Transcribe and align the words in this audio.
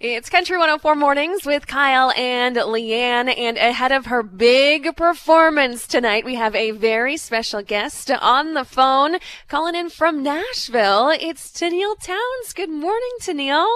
It's 0.00 0.30
Country 0.30 0.56
104 0.56 0.96
Mornings 0.96 1.44
with 1.44 1.66
Kyle 1.66 2.10
and 2.12 2.56
Leeanne. 2.56 3.36
And 3.36 3.58
ahead 3.58 3.92
of 3.92 4.06
her 4.06 4.22
big 4.22 4.96
performance 4.96 5.86
tonight, 5.86 6.24
we 6.24 6.36
have 6.36 6.54
a 6.54 6.70
very 6.70 7.18
special 7.18 7.60
guest 7.60 8.10
on 8.10 8.54
the 8.54 8.64
phone 8.64 9.18
calling 9.46 9.74
in 9.74 9.90
from 9.90 10.22
Nashville. 10.22 11.10
It's 11.10 11.50
Tenille 11.52 12.00
Townes. 12.00 12.54
Good 12.54 12.70
morning, 12.70 13.10
Tenille. 13.20 13.68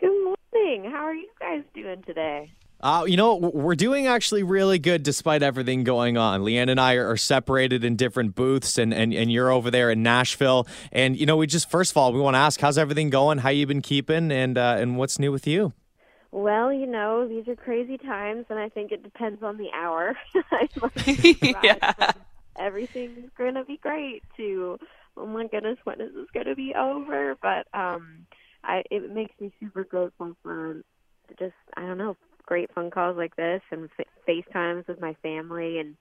Good 0.00 0.24
morning. 0.24 0.90
How 0.90 1.04
are 1.04 1.14
you 1.14 1.28
guys 1.38 1.64
doing 1.74 2.02
today? 2.02 2.50
Uh, 2.80 3.04
you 3.08 3.16
know, 3.16 3.34
we're 3.34 3.74
doing 3.74 4.06
actually 4.06 4.44
really 4.44 4.78
good 4.78 5.02
despite 5.02 5.42
everything 5.42 5.82
going 5.82 6.16
on. 6.16 6.42
Leeanne 6.42 6.70
and 6.70 6.80
I 6.80 6.94
are, 6.94 7.16
separated 7.16 7.82
in 7.82 7.96
different 7.96 8.36
booths, 8.36 8.78
and, 8.78 8.94
and, 8.94 9.12
and 9.12 9.32
you're 9.32 9.50
over 9.50 9.72
there 9.72 9.90
in 9.90 10.04
Nashville. 10.04 10.68
And, 10.92 11.18
you 11.18 11.26
know, 11.26 11.36
we 11.36 11.48
just, 11.48 11.68
first 11.68 11.90
of 11.90 11.96
all, 11.96 12.12
we 12.12 12.20
want 12.20 12.34
to 12.34 12.38
ask, 12.38 12.60
how's 12.60 12.78
everything 12.78 13.10
going? 13.10 13.38
How 13.38 13.48
you 13.48 13.66
been 13.66 13.82
keeping? 13.82 14.30
And, 14.30 14.56
uh, 14.56 14.76
and 14.78 14.96
what's 14.96 15.18
new 15.18 15.32
with 15.32 15.48
you? 15.48 15.72
Well, 16.30 16.72
you 16.72 16.86
know, 16.86 17.26
these 17.26 17.48
are 17.48 17.56
crazy 17.56 17.98
times, 17.98 18.46
and 18.50 18.58
I 18.58 18.68
think 18.68 18.92
it 18.92 19.02
depends 19.02 19.42
on 19.42 19.56
the 19.56 19.70
hour. 19.74 20.16
yeah. 21.64 22.12
Everything's 22.56 23.30
going 23.36 23.54
to 23.54 23.64
be 23.64 23.78
great, 23.78 24.22
to, 24.36 24.78
oh 25.16 25.26
my 25.26 25.48
goodness, 25.48 25.78
when 25.82 26.00
is 26.00 26.14
this 26.14 26.28
going 26.32 26.46
to 26.46 26.54
be 26.54 26.74
over? 26.74 27.36
But 27.42 27.66
um, 27.74 28.26
I, 28.62 28.84
it 28.90 29.12
makes 29.12 29.32
me 29.40 29.52
super 29.58 29.82
grateful 29.82 30.36
for 30.44 30.82
just, 31.38 31.54
I 31.76 31.80
don't 31.82 31.98
know, 31.98 32.16
great 32.48 32.70
phone 32.74 32.90
calls 32.90 33.18
like 33.18 33.36
this 33.36 33.60
and 33.70 33.90
f- 33.98 34.06
FaceTimes 34.26 34.88
with 34.88 34.98
my 34.98 35.14
family 35.22 35.78
and 35.78 35.96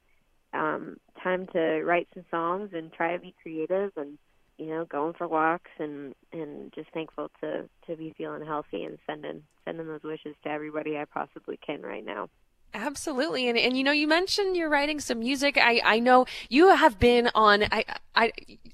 um, 0.53 0.95
time 1.21 1.45
to 1.51 1.83
write 1.83 2.07
some 2.13 2.23
songs 2.31 2.69
and 2.73 2.93
try 2.93 3.11
to 3.13 3.19
be 3.21 3.35
creative 3.43 3.91
and 3.97 4.17
you 4.57 4.67
know 4.67 4.85
going 4.85 5.13
for 5.17 5.27
walks 5.27 5.69
and 5.77 6.15
and 6.31 6.71
just 6.73 6.89
thankful 6.93 7.29
to 7.41 7.67
to 7.85 7.97
be 7.97 8.13
feeling 8.17 8.45
healthy 8.45 8.85
and 8.85 8.97
sending 9.05 9.43
sending 9.65 9.87
those 9.87 10.03
wishes 10.05 10.35
to 10.41 10.49
everybody 10.49 10.97
I 10.97 11.03
possibly 11.03 11.59
can 11.63 11.81
right 11.81 12.05
now. 12.05 12.29
Absolutely. 12.73 13.47
And, 13.49 13.57
and 13.57 13.77
you 13.77 13.83
know, 13.83 13.91
you 13.91 14.07
mentioned 14.07 14.55
you're 14.55 14.69
writing 14.69 14.99
some 14.99 15.19
music. 15.19 15.57
I, 15.57 15.81
I 15.83 15.99
know 15.99 16.25
you 16.49 16.75
have 16.75 16.99
been 16.99 17.29
on, 17.33 17.63
I, 17.71 17.85
I, 18.15 18.31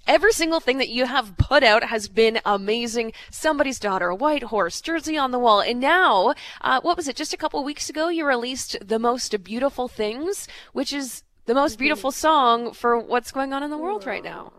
every 0.08 0.34
single 0.34 0.60
thing 0.60 0.78
that 0.80 0.90
you 0.90 1.06
have 1.06 1.38
put 1.38 1.64
out 1.64 1.86
has 1.86 2.10
been 2.10 2.40
amazing. 2.44 3.14
Somebody's 3.32 3.80
daughter, 3.80 4.10
a 4.10 4.16
white 4.16 4.44
horse, 4.44 4.82
Jersey 4.82 5.18
on 5.18 5.32
the 5.32 5.40
wall. 5.40 5.62
And 5.62 5.80
now, 5.80 6.34
uh, 6.62 6.82
what 6.82 6.98
was 6.98 7.08
it? 7.08 7.16
Just 7.16 7.34
a 7.34 7.38
couple 7.38 7.64
weeks 7.64 7.90
ago, 7.90 8.10
you 8.10 8.26
released 8.26 8.76
the 8.86 9.00
most 9.00 9.42
beautiful 9.44 9.88
things, 9.88 10.48
which 10.74 10.92
is 10.92 11.24
the 11.46 11.54
most 11.54 11.78
beautiful 11.78 12.12
song 12.12 12.74
for 12.74 13.00
what's 13.00 13.32
going 13.32 13.54
on 13.54 13.64
in 13.64 13.70
the 13.70 13.78
world 13.78 14.06
right 14.06 14.24
now. 14.24 14.52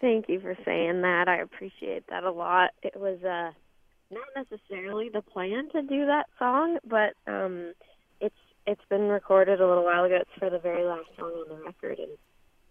Thank 0.00 0.28
you 0.28 0.40
for 0.40 0.56
saying 0.64 1.00
that. 1.00 1.28
I 1.28 1.38
appreciate 1.38 2.08
that 2.08 2.24
a 2.24 2.30
lot. 2.30 2.70
It 2.82 2.96
was, 2.96 3.22
uh, 3.24 3.52
not 4.10 4.26
necessarily 4.36 5.08
the 5.08 5.22
plan 5.22 5.68
to 5.70 5.82
do 5.82 6.06
that 6.06 6.26
song, 6.38 6.78
but, 6.86 7.14
um, 7.26 7.72
it's 8.20 8.34
been 8.88 9.08
recorded 9.08 9.60
a 9.60 9.66
little 9.66 9.84
while 9.84 10.04
ago. 10.04 10.18
It's 10.20 10.38
for 10.38 10.50
the 10.50 10.58
very 10.58 10.84
last 10.84 11.08
song 11.18 11.32
on 11.32 11.48
the 11.48 11.64
record, 11.64 11.98
and 11.98 12.16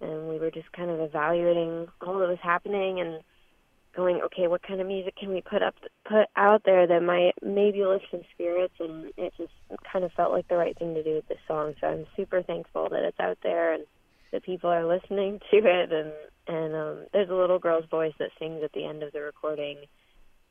and 0.02 0.28
we 0.28 0.38
were 0.38 0.52
just 0.52 0.72
kind 0.74 0.90
of 0.90 1.00
evaluating 1.00 1.88
all 2.02 2.20
that 2.20 2.28
was 2.28 2.40
happening 2.42 3.00
and 3.00 3.22
going, 3.96 4.22
okay, 4.26 4.48
what 4.48 4.62
kind 4.62 4.82
of 4.82 4.88
music 4.88 5.16
can 5.16 5.30
we 5.30 5.42
put 5.42 5.64
up, 5.64 5.74
put 6.04 6.28
out 6.36 6.62
there 6.66 6.86
that 6.86 7.02
might 7.02 7.34
maybe 7.42 7.86
lift 7.86 8.06
some 8.12 8.22
spirits? 8.34 8.74
And 8.80 9.12
it 9.18 9.34
just 9.38 9.54
kind 9.92 10.04
of 10.04 10.12
felt 10.12 10.34
like 10.34 10.48
the 10.48 10.58
right 10.58 10.78
thing 10.78 10.94
to 10.96 11.04
do 11.04 11.16
with 11.16 11.28
this 11.28 11.40
song. 11.48 11.76
So 11.80 11.88
I'm 11.88 12.06
super 12.16 12.42
thankful 12.44 12.90
that 12.90 13.04
it's 13.04 13.20
out 13.20 13.38
there 13.42 13.74
and 13.74 13.86
that 14.32 14.44
people 14.44 14.70
are 14.70 14.86
listening 14.86 15.40
to 15.52 15.58
it. 15.58 15.92
And 15.92 16.12
and 16.48 16.76
um, 16.76 17.06
there's 17.12 17.30
a 17.30 17.36
little 17.36 17.58
girl's 17.58 17.90
voice 17.90 18.14
that 18.20 18.30
sings 18.38 18.62
at 18.64 18.74
the 18.74 18.86
end 18.86 19.02
of 19.02 19.14
the 19.14 19.22
recording 19.22 19.78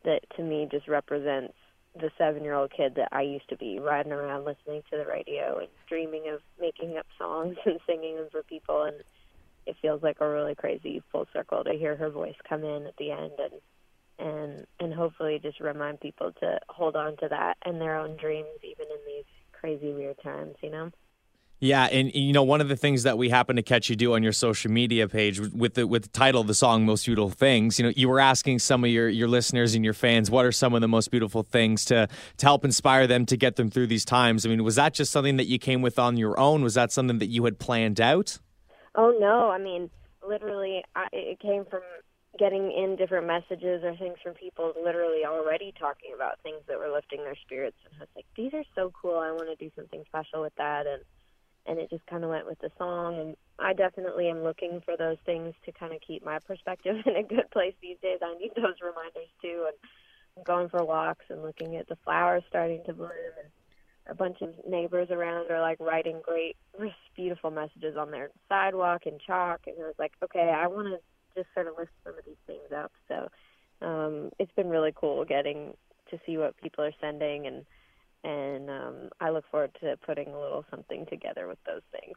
that 0.04 0.20
to 0.36 0.42
me 0.42 0.66
just 0.70 0.88
represents 0.88 1.54
the 1.94 2.10
seven 2.18 2.42
year 2.42 2.54
old 2.54 2.72
kid 2.72 2.94
that 2.96 3.08
I 3.12 3.22
used 3.22 3.48
to 3.48 3.56
be, 3.56 3.78
riding 3.78 4.12
around 4.12 4.44
listening 4.44 4.82
to 4.90 4.96
the 4.96 5.06
radio 5.06 5.58
and 5.58 5.68
dreaming 5.88 6.28
of 6.32 6.40
making 6.60 6.96
up 6.98 7.06
songs 7.18 7.56
and 7.66 7.78
singing 7.86 8.16
them 8.16 8.28
for 8.30 8.42
people. 8.42 8.82
And 8.82 8.96
it 9.66 9.76
feels 9.80 10.02
like 10.02 10.20
a 10.20 10.28
really 10.28 10.54
crazy 10.54 11.02
full 11.10 11.26
circle 11.32 11.64
to 11.64 11.72
hear 11.72 11.96
her 11.96 12.10
voice 12.10 12.34
come 12.48 12.64
in 12.64 12.86
at 12.86 12.96
the 12.98 13.10
end 13.10 13.32
and 13.38 13.60
and 14.16 14.66
and 14.78 14.94
hopefully 14.94 15.40
just 15.42 15.58
remind 15.58 16.00
people 16.00 16.30
to 16.38 16.58
hold 16.68 16.94
on 16.94 17.16
to 17.16 17.28
that 17.28 17.56
and 17.64 17.80
their 17.80 17.96
own 17.96 18.16
dreams 18.16 18.46
even 18.62 18.86
in 18.86 18.98
these 19.06 19.24
crazy 19.52 19.92
weird 19.92 20.16
times, 20.22 20.54
you 20.62 20.70
know. 20.70 20.90
Yeah, 21.64 21.84
and 21.84 22.14
you 22.14 22.34
know 22.34 22.42
one 22.42 22.60
of 22.60 22.68
the 22.68 22.76
things 22.76 23.04
that 23.04 23.16
we 23.16 23.30
happen 23.30 23.56
to 23.56 23.62
catch 23.62 23.88
you 23.88 23.96
do 23.96 24.12
on 24.12 24.22
your 24.22 24.34
social 24.34 24.70
media 24.70 25.08
page 25.08 25.40
with 25.40 25.72
the 25.72 25.86
with 25.86 26.02
the 26.02 26.08
title 26.10 26.42
of 26.42 26.46
the 26.46 26.52
song 26.52 26.84
"Most 26.84 27.06
Beautiful 27.06 27.30
Things," 27.30 27.78
you 27.78 27.86
know, 27.86 27.92
you 27.96 28.06
were 28.06 28.20
asking 28.20 28.58
some 28.58 28.84
of 28.84 28.90
your 28.90 29.08
your 29.08 29.28
listeners 29.28 29.74
and 29.74 29.82
your 29.82 29.94
fans 29.94 30.30
what 30.30 30.44
are 30.44 30.52
some 30.52 30.74
of 30.74 30.82
the 30.82 30.88
most 30.88 31.10
beautiful 31.10 31.42
things 31.42 31.86
to 31.86 32.06
to 32.36 32.46
help 32.46 32.66
inspire 32.66 33.06
them 33.06 33.24
to 33.24 33.38
get 33.38 33.56
them 33.56 33.70
through 33.70 33.86
these 33.86 34.04
times. 34.04 34.44
I 34.44 34.50
mean, 34.50 34.62
was 34.62 34.74
that 34.74 34.92
just 34.92 35.10
something 35.10 35.38
that 35.38 35.46
you 35.46 35.58
came 35.58 35.80
with 35.80 35.98
on 35.98 36.18
your 36.18 36.38
own? 36.38 36.62
Was 36.62 36.74
that 36.74 36.92
something 36.92 37.16
that 37.16 37.28
you 37.28 37.46
had 37.46 37.58
planned 37.58 37.98
out? 37.98 38.38
Oh 38.94 39.16
no, 39.18 39.48
I 39.48 39.56
mean, 39.56 39.88
literally, 40.28 40.84
I, 40.94 41.06
it 41.14 41.40
came 41.40 41.64
from 41.64 41.80
getting 42.38 42.72
in 42.72 42.96
different 42.96 43.26
messages 43.26 43.82
or 43.82 43.96
things 43.96 44.18
from 44.22 44.34
people 44.34 44.74
literally 44.84 45.24
already 45.24 45.72
talking 45.80 46.10
about 46.14 46.38
things 46.42 46.60
that 46.68 46.78
were 46.78 46.92
lifting 46.92 47.20
their 47.20 47.36
spirits, 47.36 47.78
and 47.86 47.94
I 47.96 48.00
was 48.00 48.08
like, 48.14 48.26
these 48.36 48.52
are 48.52 48.64
so 48.74 48.92
cool. 49.00 49.16
I 49.16 49.30
want 49.30 49.48
to 49.48 49.56
do 49.56 49.70
something 49.74 50.04
special 50.06 50.42
with 50.42 50.54
that, 50.56 50.86
and 50.86 51.00
and 51.66 51.78
it 51.78 51.90
just 51.90 52.06
kind 52.06 52.24
of 52.24 52.30
went 52.30 52.46
with 52.46 52.58
the 52.60 52.70
song. 52.78 53.18
And 53.18 53.36
I 53.58 53.72
definitely 53.72 54.28
am 54.28 54.42
looking 54.42 54.80
for 54.84 54.96
those 54.96 55.16
things 55.24 55.54
to 55.64 55.72
kind 55.72 55.92
of 55.92 56.00
keep 56.06 56.24
my 56.24 56.38
perspective 56.40 56.96
in 57.06 57.16
a 57.16 57.22
good 57.22 57.50
place 57.52 57.74
these 57.80 57.98
days. 58.02 58.18
I 58.22 58.36
need 58.38 58.52
those 58.56 58.80
reminders 58.80 59.30
too. 59.40 59.66
And 59.68 59.76
I'm 60.36 60.44
going 60.44 60.68
for 60.68 60.84
walks 60.84 61.24
and 61.28 61.42
looking 61.42 61.76
at 61.76 61.88
the 61.88 61.96
flowers 62.04 62.42
starting 62.48 62.82
to 62.86 62.92
bloom 62.92 63.10
and 63.42 63.50
a 64.06 64.14
bunch 64.14 64.42
of 64.42 64.50
neighbors 64.68 65.08
around 65.10 65.50
are 65.50 65.60
like 65.60 65.80
writing 65.80 66.20
great, 66.22 66.56
beautiful 67.16 67.50
messages 67.50 67.96
on 67.96 68.10
their 68.10 68.30
sidewalk 68.48 69.06
in 69.06 69.18
chalk. 69.26 69.60
And 69.66 69.76
I 69.78 69.86
was 69.86 69.94
like, 69.98 70.12
okay, 70.22 70.52
I 70.54 70.66
want 70.66 70.88
to 70.88 70.98
just 71.34 71.52
sort 71.54 71.68
of 71.68 71.74
list 71.78 71.90
some 72.04 72.18
of 72.18 72.24
these 72.24 72.36
things 72.46 72.70
up. 72.76 72.92
So 73.08 73.28
um, 73.86 74.30
it's 74.38 74.52
been 74.52 74.68
really 74.68 74.92
cool 74.94 75.24
getting 75.24 75.74
to 76.10 76.18
see 76.26 76.36
what 76.36 76.56
people 76.58 76.84
are 76.84 76.92
sending 77.00 77.46
and 77.46 77.64
and 78.24 78.70
um, 78.70 79.08
I 79.20 79.30
look 79.30 79.44
forward 79.50 79.76
to 79.80 79.96
putting 80.04 80.28
a 80.28 80.40
little 80.40 80.64
something 80.70 81.06
together 81.06 81.46
with 81.46 81.58
those 81.66 81.82
things. 81.92 82.16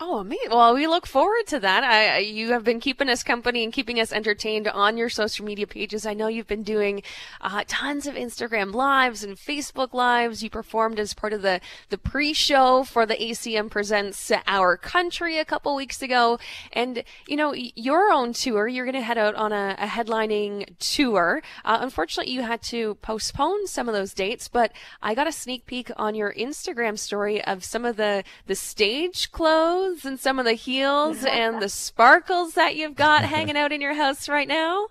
Oh, 0.00 0.18
amazing. 0.18 0.50
Well, 0.50 0.74
we 0.74 0.88
look 0.88 1.06
forward 1.06 1.46
to 1.48 1.60
that. 1.60 1.84
I, 1.84 2.18
you 2.18 2.52
have 2.52 2.64
been 2.64 2.80
keeping 2.80 3.08
us 3.08 3.22
company 3.22 3.62
and 3.62 3.72
keeping 3.72 4.00
us 4.00 4.12
entertained 4.12 4.66
on 4.66 4.96
your 4.96 5.08
social 5.08 5.44
media 5.44 5.66
pages. 5.66 6.04
I 6.04 6.12
know 6.12 6.26
you've 6.26 6.48
been 6.48 6.64
doing 6.64 7.02
uh, 7.40 7.62
tons 7.68 8.08
of 8.08 8.16
Instagram 8.16 8.74
lives 8.74 9.22
and 9.22 9.36
Facebook 9.36 9.92
lives. 9.92 10.42
You 10.42 10.50
performed 10.50 10.98
as 10.98 11.14
part 11.14 11.32
of 11.32 11.42
the, 11.42 11.60
the 11.90 11.98
pre-show 11.98 12.82
for 12.82 13.06
the 13.06 13.14
ACM 13.14 13.70
Presents 13.70 14.32
Our 14.48 14.76
Country 14.76 15.38
a 15.38 15.44
couple 15.44 15.76
weeks 15.76 16.02
ago. 16.02 16.40
And, 16.72 17.04
you 17.28 17.36
know, 17.36 17.54
your 17.54 18.10
own 18.10 18.32
tour, 18.32 18.66
you're 18.66 18.86
going 18.86 18.94
to 18.96 19.02
head 19.02 19.18
out 19.18 19.36
on 19.36 19.52
a, 19.52 19.76
a 19.78 19.86
headlining 19.86 20.76
tour. 20.80 21.42
Uh, 21.64 21.78
unfortunately, 21.80 22.32
you 22.32 22.42
had 22.42 22.62
to 22.62 22.96
postpone 22.96 23.68
some 23.68 23.88
of 23.88 23.94
those 23.94 24.14
dates, 24.14 24.48
but 24.48 24.72
I 25.00 25.14
got 25.14 25.28
a 25.28 25.32
sneak 25.32 25.64
peek 25.66 25.92
on 25.96 26.16
your 26.16 26.34
Instagram 26.34 26.98
story 26.98 27.44
of 27.44 27.62
some 27.62 27.84
of 27.84 27.96
the, 27.96 28.24
the 28.46 28.56
stage 28.56 29.30
clothes 29.30 29.81
clothes 29.82 30.04
and 30.04 30.18
some 30.18 30.38
of 30.38 30.44
the 30.44 30.52
heels 30.52 31.24
and 31.24 31.60
the 31.60 31.68
sparkles 31.68 32.54
that 32.54 32.76
you've 32.76 32.94
got 32.94 33.24
hanging 33.34 33.56
out 33.56 33.72
in 33.72 33.80
your 33.80 33.94
house 33.94 34.28
right 34.28 34.48
now? 34.48 34.86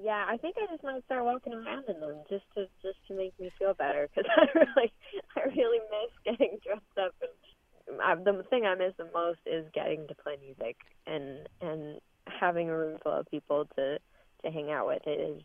Yeah, 0.00 0.24
I 0.28 0.36
think 0.36 0.56
I 0.58 0.70
just 0.70 0.82
might 0.82 1.04
start 1.04 1.24
walking 1.24 1.54
around 1.54 1.84
in 1.88 2.00
them 2.00 2.16
just 2.28 2.44
to 2.54 2.66
just 2.82 2.98
to 3.08 3.14
make 3.14 3.38
me 3.38 3.50
feel 3.58 3.74
better 3.74 4.08
because 4.08 4.30
I 4.36 4.46
really 4.54 4.92
I 5.36 5.40
really 5.56 5.78
miss 5.78 6.34
getting 6.36 6.58
dressed 6.64 6.98
up 6.98 7.14
and 7.20 8.00
I, 8.02 8.14
the 8.16 8.42
thing 8.50 8.64
I 8.64 8.74
miss 8.74 8.92
the 8.98 9.08
most 9.14 9.38
is 9.46 9.66
getting 9.72 10.06
to 10.08 10.14
play 10.14 10.36
music 10.40 10.76
and 11.06 11.48
and 11.60 12.00
having 12.26 12.68
a 12.68 12.76
room 12.76 12.98
full 13.02 13.12
of 13.12 13.30
people 13.30 13.66
to 13.76 13.98
to 14.44 14.50
hang 14.50 14.72
out 14.72 14.88
with. 14.88 15.02
It 15.06 15.20
is 15.20 15.42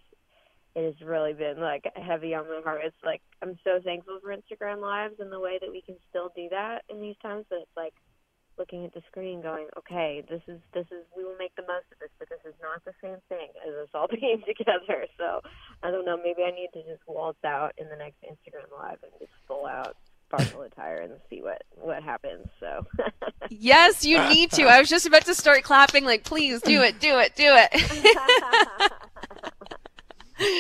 it 0.76 0.84
has 0.84 1.08
really 1.08 1.34
been 1.34 1.60
like 1.60 1.86
heavy 1.96 2.34
on 2.34 2.48
my 2.48 2.62
heart. 2.64 2.82
It's 2.84 2.96
like 3.06 3.22
I'm 3.44 3.58
so 3.64 3.80
thankful 3.84 4.20
for 4.22 4.36
Instagram 4.36 4.82
lives 4.82 5.20
and 5.20 5.32
the 5.32 5.40
way 5.40 5.60
that 5.62 5.72
we 5.72 5.84
can 5.84 5.96
still 6.10 6.32
do 6.36 6.50
that 6.50 6.84
in 6.90 7.02
these 7.02 7.18
times. 7.22 7.46
But 7.50 7.60
it's 7.60 7.78
like 7.78 7.94
looking 8.60 8.86
at 8.86 8.94
the 8.94 9.02
screen 9.10 9.42
going, 9.42 9.68
okay, 9.78 10.24
this 10.30 10.42
is 10.48 10.60
this 10.74 10.86
is 10.92 11.06
we 11.16 11.24
will 11.24 11.38
make 11.40 11.56
the 11.56 11.64
most 11.64 11.88
of 11.92 12.00
this, 12.00 12.12
but 12.20 12.30
this 12.30 12.44
is 12.46 12.54
not 12.62 12.84
the 12.86 12.94
same 13.02 13.18
thing 13.30 13.48
as 13.66 13.74
us 13.74 13.90
all 13.94 14.08
being 14.12 14.44
together. 14.46 15.08
So 15.18 15.42
I 15.82 15.90
don't 15.90 16.06
know, 16.06 16.18
maybe 16.18 16.44
I 16.44 16.52
need 16.52 16.70
to 16.74 16.84
just 16.84 17.02
waltz 17.08 17.44
out 17.44 17.74
in 17.78 17.90
the 17.90 17.96
next 17.96 18.22
Instagram 18.22 18.70
live 18.78 19.00
and 19.02 19.12
just 19.20 19.32
full 19.48 19.66
out 19.66 19.96
sparkle 20.28 20.62
attire 20.62 20.98
and 20.98 21.14
see 21.30 21.42
what 21.42 21.64
what 21.76 22.04
happens. 22.04 22.48
So 22.60 22.86
Yes, 23.50 24.06
you 24.06 24.20
need 24.30 24.52
to. 24.52 24.64
I 24.66 24.80
was 24.80 24.90
just 24.90 25.06
about 25.08 25.26
to 25.26 25.34
start 25.34 25.64
clapping 25.64 26.06
like 26.06 26.24
please 26.24 26.62
do 26.62 26.82
it, 26.82 27.00
do 27.00 27.18
it, 27.20 27.36
do 27.36 27.48
it. 27.48 28.92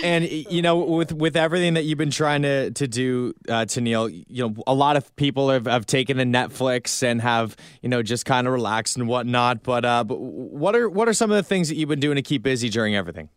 and 0.03 0.29
you 0.29 0.61
know, 0.61 0.77
with 0.77 1.13
with 1.13 1.35
everything 1.35 1.75
that 1.75 1.83
you've 1.83 1.97
been 1.97 2.11
trying 2.11 2.41
to 2.43 2.71
to 2.71 2.87
do, 2.87 3.33
uh, 3.47 3.65
you 3.75 4.23
know, 4.29 4.55
a 4.67 4.73
lot 4.73 4.97
of 4.97 5.15
people 5.15 5.49
have, 5.49 5.65
have 5.65 5.85
taken 5.85 6.17
to 6.17 6.23
Netflix 6.23 7.03
and 7.03 7.21
have 7.21 7.55
you 7.81 7.89
know 7.89 8.01
just 8.01 8.25
kind 8.25 8.47
of 8.47 8.53
relaxed 8.53 8.97
and 8.97 9.07
whatnot. 9.07 9.63
But 9.63 9.85
uh, 9.85 10.03
but 10.03 10.19
what 10.19 10.75
are 10.75 10.89
what 10.89 11.07
are 11.07 11.13
some 11.13 11.31
of 11.31 11.37
the 11.37 11.43
things 11.43 11.69
that 11.69 11.75
you've 11.75 11.89
been 11.89 11.99
doing 11.99 12.15
to 12.15 12.21
keep 12.21 12.43
busy 12.43 12.69
during 12.69 12.95
everything? 12.95 13.29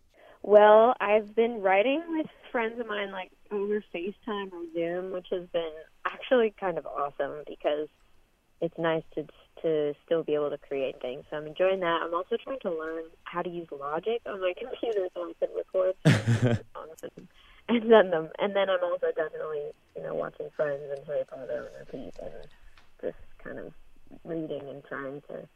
Well, 0.43 0.95
I've 1.01 1.35
been 1.37 1.61
writing 1.61 2.03
with 2.09 2.27
friends 2.51 2.79
of 2.81 2.87
mine, 2.87 3.13
like 3.13 3.31
over 3.51 3.83
FaceTime 3.95 4.53
or 4.53 4.65
Zoom, 4.75 5.13
which 5.13 5.29
has 5.31 5.47
been 5.53 5.73
actually 6.05 6.53
kind 6.59 6.79
of 6.79 6.87
awesome 6.87 7.43
because 7.47 7.89
it's 8.63 8.79
nice 8.79 9.03
to 9.17 9.27
to 9.61 9.95
still 10.05 10.23
be 10.23 10.35
able 10.35 10.51
to 10.51 10.59
create 10.59 11.01
things. 11.03 11.25
So 11.31 11.37
I'm 11.37 11.47
enjoying 11.47 11.81
that. 11.81 12.01
I'm 12.03 12.15
also 12.15 12.37
trying 12.43 12.59
to 12.63 12.71
learn 12.71 13.05
how 13.25 13.43
to 13.43 13.51
use 13.51 13.69
Logic 13.71 14.21
on 14.27 14.41
my 14.41 14.55
computer 14.59 15.09
so 15.15 15.31
I 15.31 15.33
can 15.39 15.55
record 15.55 15.95
songs 16.75 16.99
and, 17.03 17.29
and 17.69 17.83
send 17.89 18.13
them. 18.13 18.29
And 18.39 18.57
then 18.57 18.71
I'm 18.71 18.83
also 18.83 19.07
definitely, 19.15 19.71
you 19.97 20.03
know, 20.03 20.15
watching 20.15 20.49
Friends 20.57 20.83
and 20.91 21.07
Harry 21.07 21.25
Potter 21.29 21.71
on 21.75 21.81
repeat 21.81 22.15
and 22.23 22.33
just 23.01 23.19
kind 23.45 23.59
of 23.59 23.73
reading 24.25 24.63
and 24.69 24.83
trying 24.85 25.21
to 25.29 25.47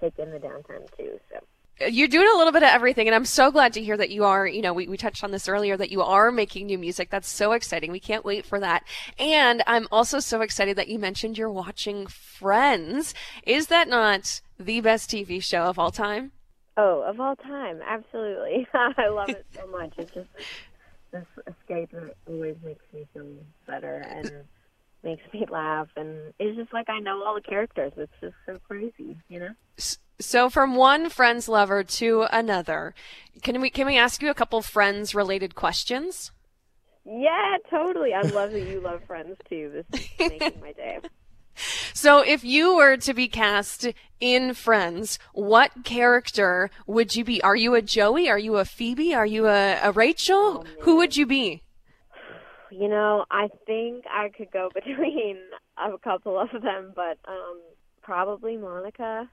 take 0.00 0.18
in 0.18 0.30
the 0.30 0.38
downtime 0.38 0.86
too. 0.96 1.18
So 1.30 1.40
you're 1.88 2.08
doing 2.08 2.28
a 2.32 2.36
little 2.36 2.52
bit 2.52 2.62
of 2.62 2.68
everything 2.68 3.06
and 3.06 3.14
i'm 3.14 3.24
so 3.24 3.50
glad 3.50 3.72
to 3.72 3.82
hear 3.82 3.96
that 3.96 4.10
you 4.10 4.24
are 4.24 4.46
you 4.46 4.60
know 4.60 4.72
we, 4.72 4.86
we 4.86 4.96
touched 4.96 5.24
on 5.24 5.30
this 5.30 5.48
earlier 5.48 5.76
that 5.76 5.90
you 5.90 6.02
are 6.02 6.30
making 6.30 6.66
new 6.66 6.78
music. 6.78 7.10
That's 7.10 7.28
so 7.28 7.52
exciting. 7.52 7.90
We 7.90 8.00
can't 8.00 8.24
wait 8.24 8.44
for 8.44 8.60
that. 8.60 8.84
And 9.18 9.62
i'm 9.66 9.86
also 9.90 10.20
so 10.20 10.40
excited 10.42 10.76
that 10.76 10.88
you 10.88 10.98
mentioned 10.98 11.38
you're 11.38 11.50
watching 11.50 12.06
friends. 12.06 13.14
Is 13.44 13.68
that 13.68 13.88
not 13.88 14.40
the 14.58 14.80
best 14.80 15.10
tv 15.10 15.42
show 15.42 15.64
of 15.64 15.78
all 15.78 15.90
time? 15.90 16.32
Oh 16.76 17.02
of 17.02 17.20
all 17.20 17.36
time. 17.36 17.80
Absolutely. 17.86 18.66
I 18.74 19.08
love 19.08 19.30
it 19.30 19.46
so 19.54 19.66
much. 19.66 19.94
It's 19.96 20.12
just 20.12 20.28
this 21.12 21.26
escape 21.46 21.90
that 21.92 22.14
always 22.28 22.56
makes 22.62 22.84
me 22.92 23.06
feel 23.12 23.26
better 23.66 24.04
and 24.08 24.30
makes 25.02 25.22
me 25.32 25.46
laugh 25.50 25.88
and 25.96 26.32
it's 26.38 26.56
just 26.56 26.72
like 26.72 26.88
i 26.90 26.98
know 26.98 27.22
all 27.24 27.34
the 27.34 27.40
characters 27.40 27.92
it's 27.96 28.12
just 28.20 28.34
so 28.46 28.58
crazy 28.66 29.16
you 29.28 29.38
know 29.38 29.50
so 30.20 30.50
from 30.50 30.76
one 30.76 31.08
friend's 31.08 31.48
lover 31.48 31.82
to 31.82 32.26
another, 32.30 32.94
can 33.42 33.60
we 33.60 33.70
can 33.70 33.86
we 33.86 33.96
ask 33.96 34.22
you 34.22 34.30
a 34.30 34.34
couple 34.34 34.60
friends 34.60 35.14
related 35.14 35.54
questions? 35.54 36.30
Yeah, 37.04 37.56
totally. 37.70 38.12
I 38.12 38.20
love 38.20 38.52
that 38.52 38.60
you 38.60 38.80
love 38.80 39.02
Friends 39.06 39.36
too. 39.48 39.84
This 39.90 40.00
is 40.00 40.10
making 40.18 40.60
my 40.60 40.72
day. 40.72 40.98
So 41.94 42.20
if 42.20 42.44
you 42.44 42.76
were 42.76 42.98
to 42.98 43.14
be 43.14 43.26
cast 43.28 43.88
in 44.20 44.54
Friends, 44.54 45.18
what 45.32 45.84
character 45.84 46.70
would 46.86 47.16
you 47.16 47.24
be? 47.24 47.42
Are 47.42 47.56
you 47.56 47.74
a 47.74 47.82
Joey? 47.82 48.28
Are 48.28 48.38
you 48.38 48.56
a 48.56 48.64
Phoebe? 48.64 49.14
Are 49.14 49.26
you 49.26 49.46
a, 49.46 49.78
a 49.82 49.92
Rachel? 49.92 50.64
Oh, 50.64 50.82
Who 50.82 50.96
would 50.96 51.16
you 51.16 51.26
be? 51.26 51.62
You 52.70 52.88
know, 52.88 53.24
I 53.30 53.48
think 53.66 54.04
I 54.10 54.28
could 54.28 54.50
go 54.50 54.70
between 54.74 55.38
a 55.76 55.98
couple 55.98 56.38
of 56.38 56.50
them, 56.50 56.92
but 56.94 57.18
um 57.26 57.60
probably 58.02 58.56
Monica. 58.56 59.28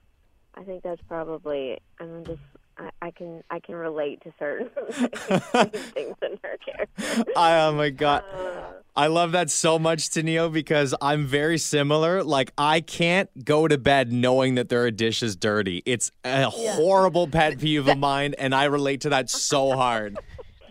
I 0.55 0.63
think 0.63 0.83
that's 0.83 1.01
probably. 1.07 1.79
I'm 1.99 2.25
just. 2.25 2.39
I, 2.79 2.89
I 3.01 3.11
can 3.11 3.43
I 3.49 3.59
can 3.59 3.75
relate 3.75 4.21
to 4.21 4.33
certain 4.37 4.69
things 4.91 6.15
in 6.21 6.37
her 6.43 6.57
character. 6.63 7.31
Oh 7.35 7.71
my 7.73 7.89
god. 7.89 8.23
Uh, 8.31 8.73
I 8.95 9.07
love 9.07 9.31
that 9.33 9.49
so 9.49 9.77
much, 9.77 10.09
Tenille, 10.09 10.51
because 10.51 10.93
I'm 11.01 11.25
very 11.25 11.57
similar. 11.57 12.23
Like 12.23 12.51
I 12.57 12.81
can't 12.81 13.29
go 13.43 13.67
to 13.67 13.77
bed 13.77 14.11
knowing 14.11 14.55
that 14.55 14.69
there 14.69 14.83
are 14.83 14.91
dishes 14.91 15.35
dirty. 15.35 15.81
It's 15.85 16.11
a 16.23 16.51
yeah. 16.55 16.73
horrible 16.73 17.27
pet 17.27 17.59
peeve 17.59 17.87
of 17.87 17.97
mine, 17.97 18.35
and 18.37 18.53
I 18.53 18.65
relate 18.65 19.01
to 19.01 19.09
that 19.09 19.29
so 19.29 19.71
hard. 19.71 20.19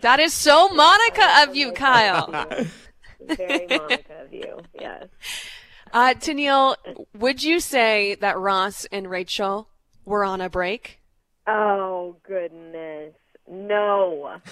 That 0.01 0.19
is 0.19 0.33
so 0.33 0.69
Monica 0.69 1.43
of 1.43 1.55
you, 1.55 1.71
Kyle. 1.71 2.31
Very 3.27 3.67
Monica 3.67 4.23
of 4.23 4.33
you. 4.33 4.59
Yes. 4.79 5.07
Uh, 5.93 6.13
Tenille, 6.13 6.75
would 7.17 7.43
you 7.43 7.59
say 7.59 8.15
that 8.15 8.37
Ross 8.37 8.85
and 8.91 9.09
Rachel 9.09 9.69
were 10.05 10.23
on 10.23 10.41
a 10.41 10.49
break? 10.49 10.99
Oh, 11.47 12.17
goodness. 12.27 13.13
No. 13.49 14.39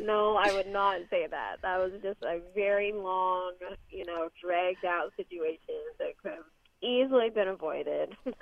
no, 0.00 0.36
I 0.36 0.52
would 0.52 0.66
not 0.68 1.00
say 1.10 1.26
that. 1.30 1.56
That 1.62 1.78
was 1.78 1.92
just 2.02 2.22
a 2.22 2.40
very 2.54 2.92
long, 2.92 3.52
you 3.90 4.04
know, 4.04 4.28
dragged 4.42 4.84
out 4.84 5.12
situation 5.16 5.58
that 5.98 6.18
could 6.20 6.32
have 6.32 6.44
easily 6.82 7.30
been 7.30 7.48
avoided. 7.48 8.16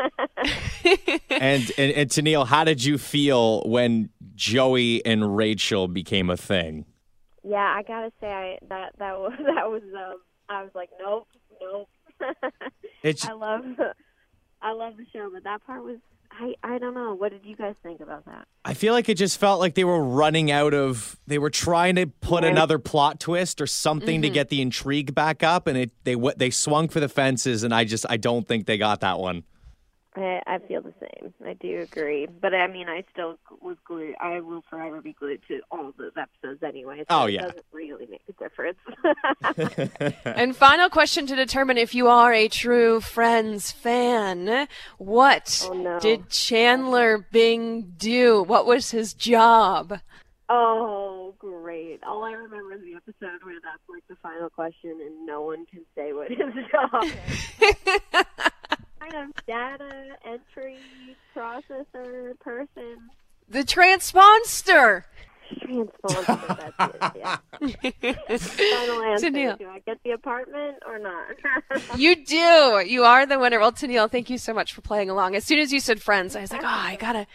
and, 1.31 1.73
and 1.79 1.93
and 1.93 2.11
Tenille, 2.11 2.47
how 2.47 2.65
did 2.65 2.83
you 2.83 2.99
feel 2.99 3.63
when 3.65 4.09
Joey 4.35 5.05
and 5.05 5.37
Rachel 5.37 5.89
became 5.89 6.31
a 6.31 6.37
thing? 6.37 6.85
Yeah, 7.43 7.75
I 7.77 7.83
gotta 7.83 8.13
say 8.21 8.27
I, 8.29 8.59
that 8.69 8.93
that 8.99 9.19
was 9.19 9.33
that 9.39 9.71
was 9.71 9.83
um, 9.95 10.19
I 10.49 10.63
was 10.63 10.73
like, 10.75 10.91
nope, 10.99 11.27
nope. 11.61 11.89
it's 13.03 13.27
I 13.27 13.33
love 13.33 13.65
I 14.63 14.73
love 14.73 14.97
the 14.97 15.07
show, 15.13 15.31
but 15.33 15.45
that 15.45 15.65
part 15.67 15.85
was 15.85 15.99
I 16.31 16.55
I 16.63 16.79
don't 16.79 16.95
know. 16.95 17.15
What 17.15 17.31
did 17.33 17.45
you 17.45 17.55
guys 17.55 17.75
think 17.83 18.01
about 18.01 18.25
that? 18.27 18.47
I 18.65 18.75
feel 18.75 18.93
like 18.93 19.09
it 19.09 19.17
just 19.17 19.39
felt 19.39 19.61
like 19.61 19.75
they 19.75 19.85
were 19.85 20.03
running 20.03 20.51
out 20.51 20.75
of. 20.75 21.19
They 21.27 21.39
were 21.39 21.51
trying 21.51 21.97
to 21.97 22.07
put 22.07 22.45
another 22.45 22.79
plot 22.79 23.21
twist 23.21 23.61
or 23.61 23.67
something 23.67 24.17
mm-hmm. 24.17 24.23
to 24.23 24.31
get 24.31 24.49
the 24.49 24.61
intrigue 24.61 25.15
back 25.15 25.43
up, 25.43 25.67
and 25.67 25.77
it 25.77 25.91
they 26.05 26.17
they 26.37 26.51
swung 26.51 26.89
for 26.89 26.99
the 26.99 27.09
fences, 27.09 27.63
and 27.63 27.75
I 27.75 27.85
just 27.85 28.07
I 28.09 28.17
don't 28.17 28.49
think 28.49 28.67
they 28.67 28.79
got 28.79 29.01
that 29.01 29.19
one. 29.19 29.45
I, 30.17 30.41
I 30.47 30.59
feel 30.59 30.81
the 30.81 30.95
same. 31.01 31.35
I 31.45 31.55
do 31.55 31.81
agree, 31.81 32.27
but 32.27 32.55
I 32.55 32.69
mean, 32.69 32.89
I 32.89 33.05
still 33.13 33.39
was 33.61 33.77
glued. 33.85 34.15
I 34.21 34.41
will 34.41 34.63
forever 34.71 35.01
be 35.01 35.13
glued 35.13 35.41
to 35.49 35.61
all 35.71 35.93
those 35.99 36.13
episodes 36.17 36.63
anyway. 36.63 36.99
So 36.99 37.05
oh 37.11 37.27
yeah, 37.27 37.41
it 37.41 37.49
doesn't 37.49 37.67
really 37.73 38.07
make 38.07 38.23
a 38.29 38.33
difference. 38.33 38.79
and 40.25 40.57
final 40.57 40.89
question 40.89 41.27
to 41.27 41.35
determine 41.35 41.79
if 41.79 41.95
you 41.95 42.09
are 42.09 42.33
a 42.33 42.49
true 42.49 43.01
Friends 43.01 43.73
fan: 43.73 44.69
What 44.99 45.67
oh, 45.69 45.75
no. 45.75 45.99
did 45.99 46.31
Chandler 46.31 47.19
Bing 47.19 47.95
do? 47.97 48.43
What 48.43 48.67
was 48.67 48.93
his 48.93 49.15
job? 49.15 49.99
Oh, 50.49 51.35
great! 51.39 52.05
All 52.05 52.23
I 52.23 52.33
remember 52.33 52.75
is 52.75 52.83
the 52.83 52.95
episode 52.95 53.43
where 53.43 53.57
that's 53.63 53.83
like 53.89 54.07
the 54.09 54.17
final 54.23 54.49
question, 54.49 55.01
and 55.05 55.27
no 55.27 55.43
one 55.43 55.67
can 55.67 55.81
say 55.97 56.13
what 56.13 56.29
his 56.29 56.39
job 56.71 57.05
is 57.61 58.25
kind 59.11 59.29
of 59.29 59.47
data 59.47 60.17
entry 60.27 60.79
processor 61.35 62.39
person. 62.41 63.11
The 63.49 63.65
transponster. 63.65 65.07
Transponster, 65.61 66.73
that's 66.79 66.95
it, 66.95 67.13
yeah. 67.17 67.37
Final 68.39 69.03
answer. 69.03 69.27
Tenille. 69.27 69.59
Do 69.59 69.69
I 69.69 69.81
get 69.81 69.99
the 70.05 70.13
apartment 70.13 70.77
or 70.87 70.99
not? 70.99 71.37
you 71.99 72.25
do. 72.25 72.83
You 72.87 73.05
are 73.05 73.27
the 73.27 73.39
winner. 73.39 73.61
Well, 73.61 73.73
Tenille, 73.73 74.11
thank 74.11 74.31
you 74.31 74.39
so 74.39 74.55
much 74.55 74.73
for 74.73 74.81
playing 74.81 75.11
along. 75.11 75.35
As 75.37 75.45
soon 75.45 75.59
as 75.59 75.73
you 75.73 75.81
said 75.81 76.01
friends, 76.01 76.35
I 76.35 76.41
was 76.41 76.53
like, 76.53 76.63
oh, 76.63 76.67
I 76.67 76.97
gotta, 76.97 77.27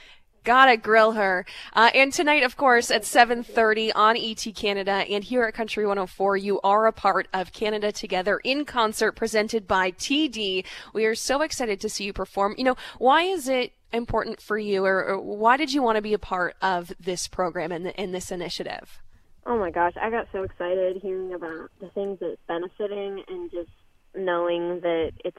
Gotta 0.43 0.77
grill 0.77 1.13
her. 1.13 1.45
Uh, 1.73 1.89
and 1.93 2.13
tonight, 2.13 2.43
of 2.43 2.55
course, 2.55 2.89
at 2.89 3.03
7.30 3.03 3.91
on 3.93 4.15
ET 4.17 4.45
Canada 4.55 5.05
and 5.09 5.23
here 5.23 5.43
at 5.43 5.53
Country 5.53 5.85
104, 5.85 6.37
you 6.37 6.59
are 6.61 6.87
a 6.87 6.93
part 6.93 7.27
of 7.33 7.51
Canada 7.51 7.91
Together 7.91 8.39
in 8.43 8.65
concert 8.65 9.13
presented 9.13 9.67
by 9.67 9.91
TD. 9.91 10.65
We 10.93 11.05
are 11.05 11.15
so 11.15 11.41
excited 11.41 11.79
to 11.81 11.89
see 11.89 12.05
you 12.05 12.13
perform. 12.13 12.55
You 12.57 12.63
know, 12.63 12.77
why 12.97 13.23
is 13.23 13.47
it 13.49 13.73
important 13.91 14.41
for 14.41 14.57
you 14.57 14.85
or, 14.85 15.03
or 15.03 15.19
why 15.19 15.57
did 15.57 15.73
you 15.73 15.81
want 15.81 15.97
to 15.97 16.01
be 16.01 16.13
a 16.13 16.19
part 16.19 16.55
of 16.61 16.93
this 16.99 17.27
program 17.27 17.71
and, 17.71 17.87
in 17.87 18.11
this 18.11 18.31
initiative? 18.31 19.01
Oh 19.45 19.57
my 19.57 19.71
gosh, 19.71 19.93
I 19.99 20.09
got 20.09 20.27
so 20.31 20.43
excited 20.43 20.97
hearing 21.01 21.33
about 21.33 21.71
the 21.79 21.89
things 21.89 22.19
that 22.19 22.31
it's 22.33 22.41
benefiting 22.47 23.23
and 23.27 23.49
just 23.51 23.71
knowing 24.15 24.81
that 24.81 25.11
it's 25.25 25.37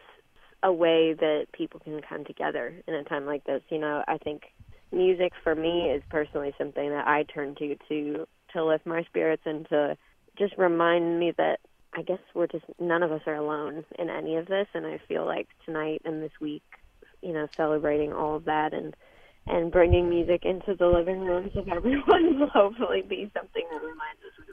a 0.63 0.73
way 0.73 1.15
that 1.15 1.47
people 1.53 1.81
can 1.81 2.01
come 2.03 2.25
together 2.25 2.75
in 2.87 2.95
a 2.95 3.05
time 3.05 3.25
like 3.25 3.45
this. 3.45 3.63
You 3.71 3.79
know, 3.79 4.03
I 4.07 4.19
think 4.19 4.43
music 4.93 5.33
for 5.43 5.55
me 5.55 5.91
is 5.91 6.03
personally 6.11 6.55
something 6.59 6.91
that 6.91 7.07
I 7.07 7.25
turn 7.25 7.55
to 7.57 7.77
to 7.89 8.27
to 8.53 8.65
lift 8.65 8.87
my 8.87 9.05
spirits 9.05 9.43
and 9.45 9.69
to 9.69 9.97
just 10.39 10.55
remind 10.59 11.21
me 11.21 11.33
that 11.37 11.61
I 11.95 12.03
guess 12.03 12.19
we're 12.35 12.47
just 12.47 12.65
none 12.79 13.03
of 13.03 13.13
us 13.13 13.23
are 13.27 13.35
alone 13.35 13.85
in 13.99 14.11
any 14.11 14.37
of 14.37 14.47
this. 14.47 14.67
And 14.75 14.87
I 14.87 15.01
feel 15.09 15.25
like 15.25 15.49
tonight 15.65 16.03
and 16.05 16.23
this 16.23 16.33
week, 16.41 16.63
you 17.23 17.33
know, 17.33 17.49
celebrating 17.57 18.13
all 18.13 18.37
of 18.37 18.45
that 18.45 18.73
and 18.73 18.95
and 19.47 19.73
bringing 19.73 20.09
music 20.09 20.45
into 20.45 20.75
the 20.75 20.87
living 20.87 21.21
rooms 21.21 21.53
of 21.57 21.69
everyone 21.69 22.39
will 22.41 22.49
hopefully 22.49 23.03
be 23.03 23.31
something 23.35 23.65
that 23.71 23.81
reminds 23.81 24.21
us 24.25 24.31
not 24.39 24.50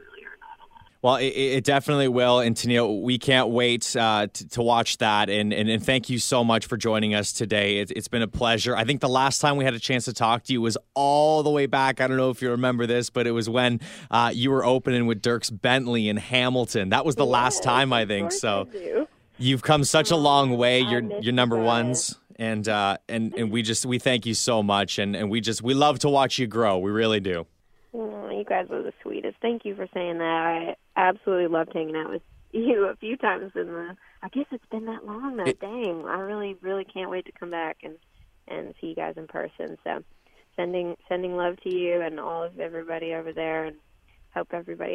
well, 1.08 1.16
it, 1.16 1.28
it, 1.28 1.64
definitely 1.64 2.10
will. 2.10 2.42
And 2.42 2.54
Tenille, 2.54 3.02
we 3.02 3.18
can't 3.18 3.48
wait 3.48 3.96
uh, 3.96 4.28
to, 4.28 4.48
to, 4.50 4.62
watch 4.62 4.98
that. 4.98 5.30
And, 5.30 5.54
and, 5.54 5.70
and, 5.70 5.82
thank 5.82 6.10
you 6.10 6.20
so 6.20 6.44
much 6.44 6.66
for 6.66 6.76
joining 6.76 7.16
us 7.16 7.32
today. 7.32 7.78
It, 7.78 7.96
has 7.96 8.10
been 8.10 8.24
a 8.24 8.28
pleasure. 8.28 8.76
I 8.76 8.84
think 8.84 9.00
the 9.00 9.08
last 9.08 9.40
time 9.40 9.56
we 9.56 9.64
had 9.64 9.74
a 9.74 9.80
chance 9.80 10.04
to 10.04 10.14
talk 10.14 10.44
to 10.44 10.52
you 10.52 10.60
was 10.60 10.78
all 10.96 11.44
the 11.44 11.50
way 11.50 11.66
back. 11.66 12.02
I 12.02 12.08
don't 12.08 12.18
know 12.18 12.30
if 12.30 12.42
you 12.42 12.50
remember 12.50 12.86
this, 12.86 13.10
but 13.10 13.26
it 13.26 13.32
was 13.32 13.50
when 13.50 13.80
uh, 14.12 14.34
you 14.36 14.52
were 14.52 14.66
opening 14.66 15.06
with 15.06 15.22
Dierks 15.22 15.50
Bentley 15.50 16.10
in 16.10 16.18
Hamilton. 16.18 16.90
That 16.90 17.06
was 17.06 17.16
the 17.16 17.26
last 17.26 17.64
time, 17.64 17.94
I 17.94 18.06
think. 18.06 18.34
So 18.34 18.68
I 18.74 19.08
you've 19.38 19.62
come 19.62 19.86
such 19.86 20.12
a 20.12 20.18
long 20.18 20.58
way. 20.58 20.82
You're, 20.82 21.22
you're 21.22 21.32
number 21.32 21.58
ones. 21.58 22.20
And, 22.36 22.68
uh, 22.68 22.98
and, 23.08 23.34
and 23.34 23.50
we 23.50 23.62
just, 23.72 23.86
we 23.86 23.98
thank 23.98 24.26
you 24.26 24.34
so 24.34 24.62
much. 24.62 25.00
And, 25.00 25.16
and 25.16 25.30
we 25.30 25.40
just, 25.40 25.62
we 25.62 25.74
love 25.74 26.00
to 26.00 26.10
watch 26.10 26.38
you 26.38 26.48
grow. 26.48 26.80
We 26.80 26.92
really 26.92 27.22
do. 27.22 27.48
You 28.38 28.46
guys 28.46 28.68
are 28.72 28.84
the 28.84 28.94
sweetest. 29.02 29.38
Thank 29.42 29.66
you 29.66 29.76
for 29.76 29.88
saying 29.94 30.20
that. 30.20 30.24
I 30.24 30.76
absolutely 30.96 31.48
loved 31.48 31.72
hanging 31.74 31.96
out 31.96 32.10
with 32.10 32.22
you 32.52 32.86
a 32.86 32.96
few 32.96 33.18
times 33.18 33.52
in 33.56 33.68
the. 33.68 33.98
I 34.22 34.30
guess 34.30 34.46
it's 34.52 34.66
been 34.72 34.86
that 34.86 35.06
long 35.06 35.38
now. 35.38 35.46
It, 35.46 35.60
Dang, 35.60 36.06
I 36.08 36.20
really, 36.20 36.56
really 36.62 36.86
can't 36.86 37.10
wait 37.10 37.26
to 37.26 37.32
come 37.32 37.52
back 37.52 37.78
and 37.84 37.96
and 38.48 38.74
see 38.80 38.88
you 38.88 38.96
guys 38.96 39.16
in 39.18 39.28
person. 39.28 39.78
So, 39.84 40.04
sending 40.56 40.96
sending 41.10 41.36
love 41.36 41.58
to 41.64 41.74
you 41.74 42.02
and 42.02 42.20
all 42.20 42.44
of 42.44 42.60
everybody 42.60 43.14
over 43.14 43.34
there, 43.34 43.66
and 43.66 43.78
hope 44.34 44.50
everybody 44.54 44.86